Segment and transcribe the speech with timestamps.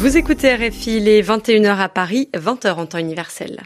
[0.00, 3.60] Vous écoutez RFI, il est 21h à Paris, 20h en temps universel.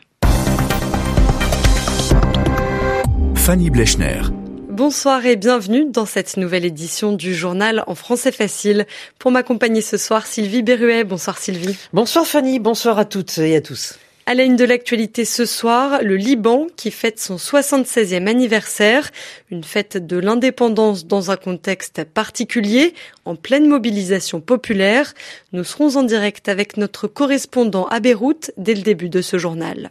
[3.36, 4.22] Fanny Blechner.
[4.68, 8.84] Bonsoir et bienvenue dans cette nouvelle édition du journal en français facile.
[9.20, 11.04] Pour m'accompagner ce soir, Sylvie Berruet.
[11.04, 11.76] Bonsoir Sylvie.
[11.92, 14.00] Bonsoir Fanny, bonsoir à toutes et à tous.
[14.26, 19.10] À la de l'actualité ce soir, le Liban qui fête son 76e anniversaire,
[19.50, 22.94] une fête de l'indépendance dans un contexte particulier,
[23.26, 25.12] en pleine mobilisation populaire.
[25.52, 29.90] Nous serons en direct avec notre correspondant à Beyrouth dès le début de ce journal.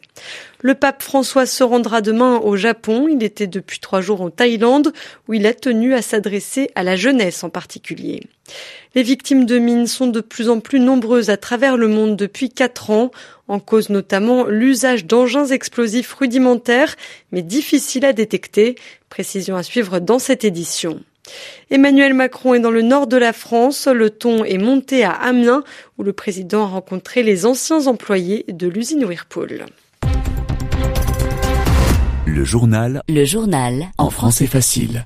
[0.61, 3.07] Le pape François se rendra demain au Japon.
[3.07, 4.93] Il était depuis trois jours en Thaïlande
[5.27, 8.21] où il a tenu à s'adresser à la jeunesse en particulier.
[8.95, 12.49] Les victimes de mines sont de plus en plus nombreuses à travers le monde depuis
[12.49, 13.11] quatre ans,
[13.47, 16.95] en cause notamment l'usage d'engins explosifs rudimentaires
[17.31, 18.75] mais difficiles à détecter.
[19.09, 21.01] Précision à suivre dans cette édition.
[21.71, 23.87] Emmanuel Macron est dans le nord de la France.
[23.87, 25.63] Le ton est monté à Amiens
[25.97, 29.65] où le président a rencontré les anciens employés de l'usine Whirlpool.
[32.25, 33.01] Le journal.
[33.07, 33.91] Le journal.
[33.97, 35.05] En français facile.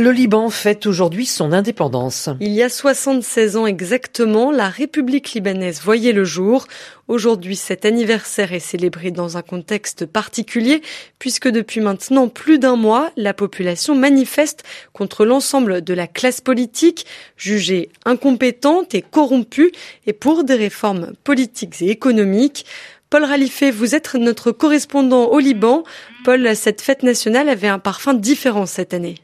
[0.00, 2.30] Le Liban fête aujourd'hui son indépendance.
[2.40, 6.66] Il y a 76 ans exactement, la République libanaise voyait le jour.
[7.06, 10.80] Aujourd'hui, cet anniversaire est célébré dans un contexte particulier
[11.18, 17.04] puisque depuis maintenant plus d'un mois, la population manifeste contre l'ensemble de la classe politique,
[17.36, 19.70] jugée incompétente et corrompue,
[20.06, 22.64] et pour des réformes politiques et économiques.
[23.10, 25.84] Paul Ralifé, vous êtes notre correspondant au Liban.
[26.24, 29.16] Paul, cette fête nationale avait un parfum différent cette année.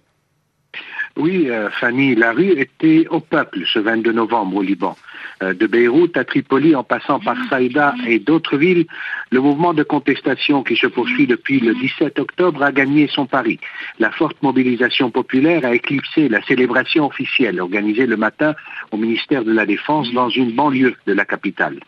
[1.17, 4.97] Oui, euh, Fanny, la rue était au peuple ce 22 novembre au Liban.
[5.43, 8.87] Euh, de Beyrouth à Tripoli en passant par Saïda et d'autres villes,
[9.31, 13.59] le mouvement de contestation qui se poursuit depuis le 17 octobre a gagné son pari.
[13.99, 18.55] La forte mobilisation populaire a éclipsé la célébration officielle organisée le matin
[18.91, 21.81] au ministère de la Défense dans une banlieue de la capitale.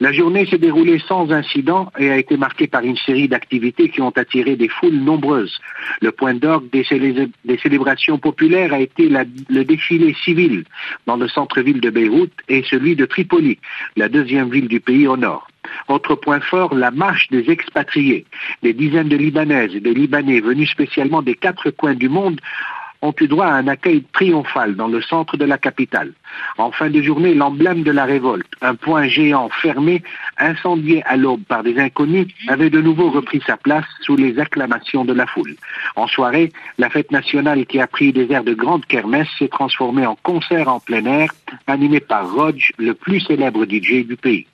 [0.00, 4.00] La journée s'est déroulée sans incident et a été marquée par une série d'activités qui
[4.00, 5.58] ont attiré des foules nombreuses.
[6.00, 9.08] Le point d'orgue des, célébrations populaires a été
[9.48, 10.64] le défilé civil
[11.06, 13.58] dans le centre-ville de Beyrouth et celui de Tripoli,
[13.96, 15.48] la deuxième ville du pays au nord.
[15.88, 18.24] Autre point fort, la marche des expatriés.
[18.62, 22.40] Des dizaines de Libanaises et de Libanais venus spécialement des quatre coins du monde
[23.02, 26.12] ont eu droit à un accueil triomphal dans le centre de la capitale.
[26.56, 30.02] En fin de journée, l'emblème de la révolte, un point géant fermé,
[30.38, 35.04] incendié à l'aube par des inconnus, avait de nouveau repris sa place sous les acclamations
[35.04, 35.54] de la foule.
[35.96, 40.06] En soirée, la fête nationale qui a pris des airs de grande kermesse s'est transformée
[40.06, 41.30] en concert en plein air,
[41.66, 44.46] animé par Rodge, le plus célèbre DJ du pays.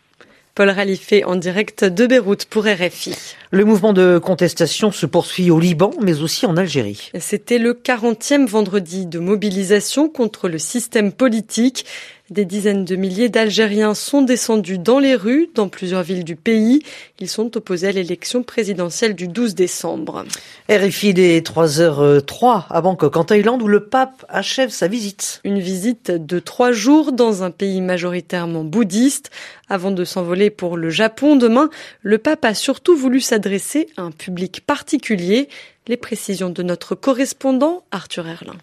[0.54, 3.16] Paul Ralifé en direct de Beyrouth pour RFI.
[3.50, 7.10] Le mouvement de contestation se poursuit au Liban, mais aussi en Algérie.
[7.18, 11.86] C'était le 40e vendredi de mobilisation contre le système politique.
[12.30, 16.82] Des dizaines de milliers d'Algériens sont descendus dans les rues dans plusieurs villes du pays.
[17.20, 20.24] Ils sont opposés à l'élection présidentielle du 12 décembre.
[20.70, 25.42] RFI des 3h03 à Bangkok, en Thaïlande, où le pape achève sa visite.
[25.44, 29.30] Une visite de trois jours dans un pays majoritairement bouddhiste.
[29.68, 31.68] Avant de s'envoler pour le Japon demain,
[32.00, 35.50] le pape a surtout voulu s'adresser à un public particulier.
[35.88, 38.56] Les précisions de notre correspondant Arthur Erlin.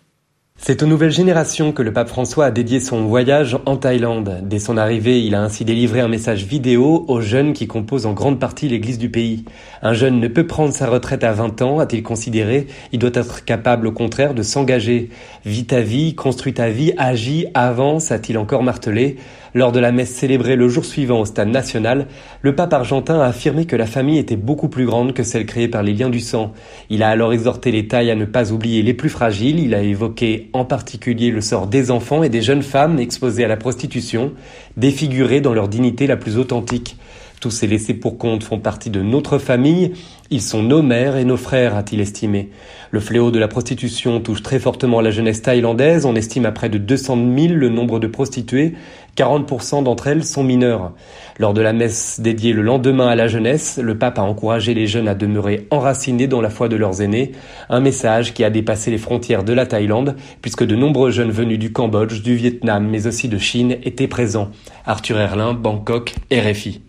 [0.63, 4.41] C'est aux nouvelles générations que le pape François a dédié son voyage en Thaïlande.
[4.43, 8.13] Dès son arrivée, il a ainsi délivré un message vidéo aux jeunes qui composent en
[8.13, 9.43] grande partie l'église du pays.
[9.81, 12.67] Un jeune ne peut prendre sa retraite à 20 ans, a-t-il considéré.
[12.91, 15.09] Il doit être capable au contraire de s'engager.
[15.45, 19.17] Vis ta vie, construis ta vie, agis, avance, a-t-il encore martelé.
[19.53, 22.07] Lors de la messe célébrée le jour suivant au stade national,
[22.41, 25.67] le pape argentin a affirmé que la famille était beaucoup plus grande que celle créée
[25.67, 26.53] par les liens du sang.
[26.89, 29.59] Il a alors exhorté les Thaïs à ne pas oublier les plus fragiles.
[29.59, 33.49] Il a évoqué en particulier le sort des enfants et des jeunes femmes exposées à
[33.49, 34.31] la prostitution,
[34.77, 36.95] défigurées dans leur dignité la plus authentique.
[37.41, 39.93] Tous ces laissés pour compte font partie de notre famille,
[40.29, 42.51] ils sont nos mères et nos frères, a-t-il estimé.
[42.91, 46.69] Le fléau de la prostitution touche très fortement la jeunesse thaïlandaise, on estime à près
[46.69, 48.75] de 200 000 le nombre de prostituées,
[49.17, 50.93] 40% d'entre elles sont mineures.
[51.39, 54.87] Lors de la messe dédiée le lendemain à la jeunesse, le pape a encouragé les
[54.87, 57.31] jeunes à demeurer enracinés dans la foi de leurs aînés,
[57.69, 61.59] un message qui a dépassé les frontières de la Thaïlande, puisque de nombreux jeunes venus
[61.59, 64.51] du Cambodge, du Vietnam, mais aussi de Chine étaient présents.
[64.85, 66.81] Arthur Erlin, Bangkok, RFI.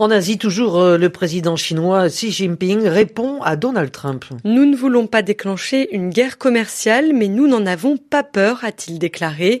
[0.00, 4.24] En Asie, toujours euh, le président chinois Xi Jinping répond à Donald Trump.
[4.44, 9.00] Nous ne voulons pas déclencher une guerre commerciale, mais nous n'en avons pas peur, a-t-il
[9.00, 9.60] déclaré.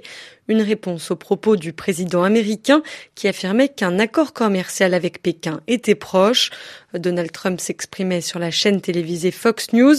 [0.50, 2.82] Une réponse aux propos du président américain
[3.14, 6.48] qui affirmait qu'un accord commercial avec Pékin était proche.
[6.94, 9.96] Donald Trump s'exprimait sur la chaîne télévisée Fox News.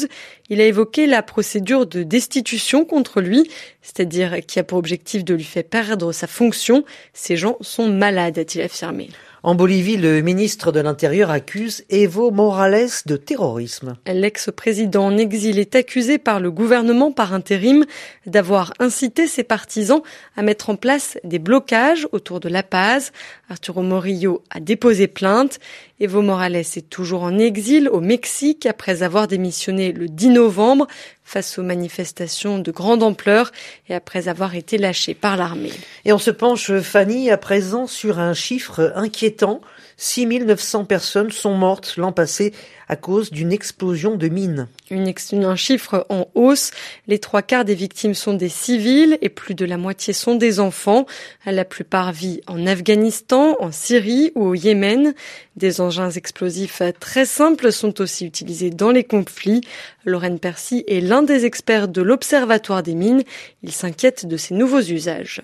[0.50, 3.48] Il a évoqué la procédure de destitution contre lui,
[3.84, 6.84] c'est-à-dire qui a pour objectif de lui faire perdre sa fonction.
[7.14, 9.10] Ces gens sont malades, a-t-il affirmé.
[9.42, 13.96] En Bolivie, le ministre de l'Intérieur accuse Evo Morales de terrorisme.
[14.06, 17.86] L'ex-président en exil est accusé par le gouvernement par intérim
[18.26, 20.02] d'avoir incité ses partisans
[20.40, 23.12] à mettre en place des blocages autour de La Paz.
[23.50, 25.60] Arturo Morillo a déposé plainte.
[26.02, 30.88] Evo Morales est toujours en exil au Mexique après avoir démissionné le 10 novembre
[31.30, 33.52] face aux manifestations de grande ampleur
[33.88, 35.74] et après avoir été lâché par l'armée.
[36.06, 39.62] Et on se penche, Fanny, à présent sur un chiffre inquiétant.
[39.98, 42.54] 6900 personnes sont mortes l'an passé
[42.88, 44.68] à cause d'une explosion de mines.
[44.90, 45.14] Une
[45.44, 46.72] un chiffre en hausse.
[47.08, 50.60] Les trois quarts des victimes sont des civils et plus de la moitié sont des
[50.60, 51.06] enfants.
[51.46, 55.14] La plupart vivent en Afghanistan, en Syrie ou au Yémen.
[55.60, 59.60] Des engins explosifs très simples sont aussi utilisés dans les conflits.
[60.06, 63.24] Lorraine Percy est l'un des experts de l'Observatoire des mines.
[63.62, 65.42] Il s'inquiète de ces nouveaux usages.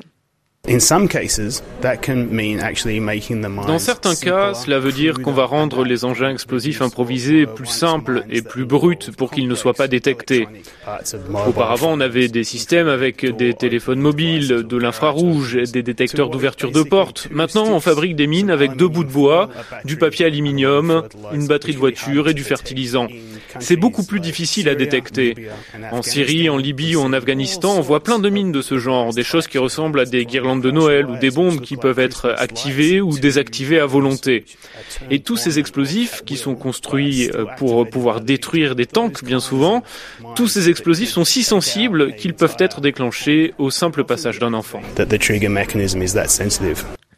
[3.67, 8.23] Dans certains cas, cela veut dire qu'on va rendre les engins explosifs improvisés plus simples
[8.31, 10.47] et plus bruts pour qu'ils ne soient pas détectés.
[11.47, 16.81] Auparavant, on avait des systèmes avec des téléphones mobiles, de l'infrarouge, des détecteurs d'ouverture de
[16.81, 17.27] portes.
[17.31, 19.49] Maintenant, on fabrique des mines avec deux bouts de bois,
[19.83, 23.07] du papier aluminium, une batterie de voiture et du fertilisant.
[23.59, 25.35] C'est beaucoup plus difficile à détecter.
[25.91, 29.13] En Syrie, en Libye ou en Afghanistan, on voit plein de mines de ce genre,
[29.13, 32.35] des choses qui ressemblent à des guirlandes de Noël ou des bombes qui peuvent être
[32.37, 34.45] activées ou désactivées à volonté.
[35.09, 39.83] Et tous ces explosifs qui sont construits euh, pour pouvoir détruire des tanks bien souvent,
[40.35, 44.81] tous ces explosifs sont si sensibles qu'ils peuvent être déclenchés au simple passage d'un enfant.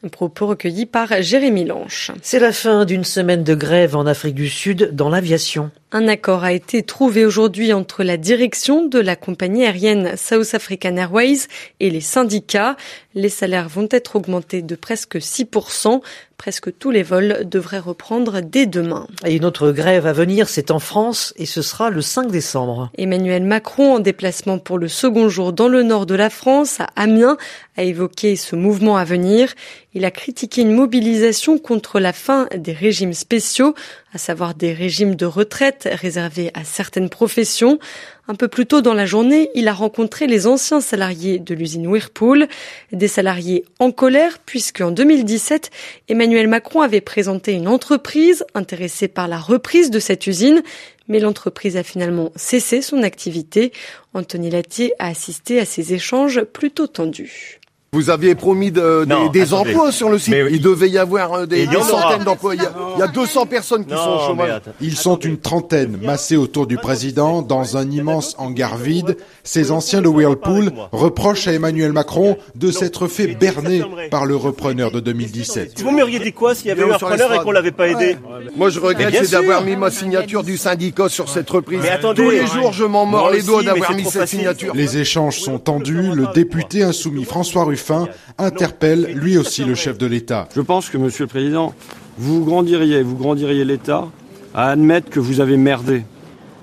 [0.03, 2.11] Un propos recueilli par Jérémy Lanche.
[2.21, 5.71] C'est la fin d'une semaine de grève en Afrique du Sud dans l'aviation.
[5.93, 10.97] Un accord a été trouvé aujourd'hui entre la direction de la compagnie aérienne South African
[10.97, 11.47] Airways
[11.79, 12.75] et les syndicats.
[13.15, 16.01] Les salaires vont être augmentés de presque 6%.
[16.35, 19.07] Presque tous les vols devraient reprendre dès demain.
[19.25, 22.91] Et une autre grève à venir, c'est en France et ce sera le 5 décembre.
[22.97, 26.89] Emmanuel Macron, en déplacement pour le second jour dans le nord de la France, à
[26.95, 27.37] Amiens,
[27.75, 29.53] a évoqué ce mouvement à venir.
[29.95, 33.73] Il a critiqué une mobilisation contre la fin des régimes spéciaux,
[34.13, 37.79] à savoir des régimes de retraite réservés à certaines professions.
[38.27, 41.87] Un peu plus tôt dans la journée, il a rencontré les anciens salariés de l'usine
[41.87, 42.47] Whirlpool,
[42.91, 45.69] des salariés en colère puisque en 2017,
[46.09, 50.63] Emmanuel Macron avait présenté une entreprise intéressée par la reprise de cette usine,
[51.07, 53.71] mais l'entreprise a finalement cessé son activité.
[54.13, 57.59] Anthony Latier a assisté à ces échanges plutôt tendus.
[57.93, 60.35] Vous aviez promis des, emplois sur le site.
[60.51, 62.53] il devait y avoir euh, des, centaines d'emplois.
[62.55, 64.61] Il, y a 200 personnes qui sont au chômage.
[64.81, 69.15] Ils sont une trentaine, massés autour du président, dans un immense hangar vide.
[69.45, 73.81] Ces anciens de Whirlpool reprochent à Emmanuel Macron de s'être fait berner
[74.11, 75.81] par le repreneur de 2017.
[75.81, 78.17] Vous m'auriez dit quoi s'il y avait eu un repreneur et qu'on l'avait pas aidé
[78.57, 81.83] Moi, je regrette d'avoir mis ma signature du syndicat sur cette reprise.
[82.15, 84.75] Tous les jours, je m'en mords les doigts d'avoir mis cette signature.
[84.75, 86.11] Les échanges sont tendus.
[86.13, 88.07] Le député insoumis François Ruffin Fin
[88.37, 90.49] interpelle lui aussi le chef de l'État.
[90.55, 91.73] Je pense que, Monsieur le Président,
[92.17, 94.07] vous grandiriez, vous grandiriez l'État
[94.53, 96.03] à admettre que vous avez merdé.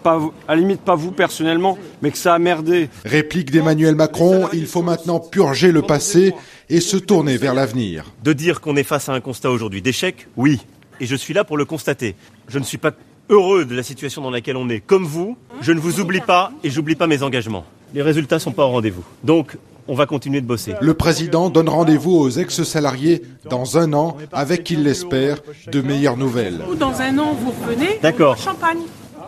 [0.03, 2.91] Pas, à la limite pas vous personnellement, mais que ça a merdé.
[3.05, 6.35] Réplique d'Emmanuel Macron, il faut maintenant purger le passé
[6.69, 8.05] et se tourner vers l'avenir.
[8.23, 10.61] De dire qu'on est face à un constat aujourd'hui d'échec, oui,
[11.01, 12.17] et je suis là pour le constater.
[12.49, 12.93] Je ne suis pas
[13.31, 14.81] heureux de la situation dans laquelle on est.
[14.81, 17.65] Comme vous, je ne vous oublie pas et j'oublie pas mes engagements.
[17.95, 19.05] Les résultats sont pas au rendez-vous.
[19.23, 19.57] Donc,
[19.89, 20.75] on va continuer de bosser.
[20.81, 25.39] Le président donne rendez-vous aux ex-salariés dans un an avec, il l'espère,
[25.71, 26.61] de meilleures nouvelles.
[26.79, 27.99] Dans un an, vous revenez.
[28.03, 28.37] D'accord.
[28.37, 28.81] Champagne.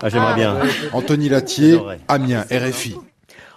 [0.02, 0.58] Ah, J'aimerais bien.
[0.92, 2.96] Anthony Latier, Amiens, RFI.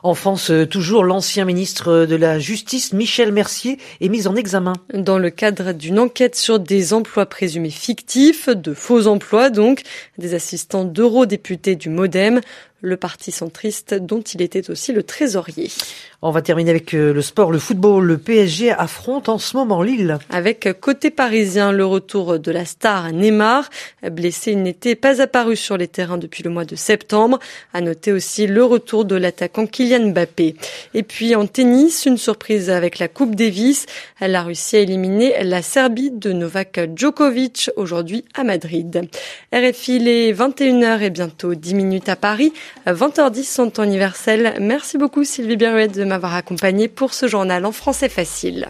[0.02, 4.74] En France, euh, toujours l'ancien ministre de la Justice, Michel Mercier, est mis en examen.
[4.94, 9.82] Dans le cadre d'une enquête sur des emplois présumés fictifs, de faux emplois donc,
[10.18, 12.40] des assistants d'eurodéputés du Modem,
[12.82, 15.70] le parti centriste dont il était aussi le trésorier.
[16.22, 18.04] On va terminer avec euh, le sport, le football.
[18.04, 20.18] Le PSG affronte en ce moment Lille.
[20.30, 23.70] Avec côté parisien le retour de la star Neymar.
[24.12, 27.40] Blessé, il n'était pas apparu sur les terrains depuis le mois de septembre.
[27.74, 30.56] À noter aussi le retour de l'attaquant Kylian Mbappé.
[30.94, 33.86] Et puis en tennis, une surprise avec la Coupe Davis.
[34.20, 39.08] La Russie a éliminé la Serbie de Novak Djokovic aujourd'hui à Madrid.
[39.54, 42.52] RFI, les 21h et bientôt 10 minutes à Paris.
[42.88, 44.56] 20h10 en temps universel.
[44.60, 48.68] Merci beaucoup Sylvie Berruet de m'avoir accompagnée pour ce journal en français facile.